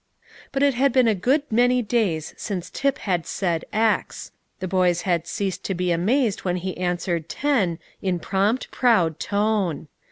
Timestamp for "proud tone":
8.71-9.89